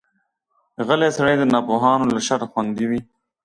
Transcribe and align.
غلی 0.85 1.09
سړی، 1.17 1.35
د 1.37 1.43
ناپوهانو 1.53 2.11
له 2.15 2.19
شره 2.27 2.45
خوندي 2.51 2.85
وي. 2.89 2.99